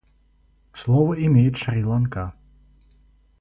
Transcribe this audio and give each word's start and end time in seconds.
Слово 0.73 1.23
имеет 1.23 1.55
Шри-Ланка. 1.57 2.33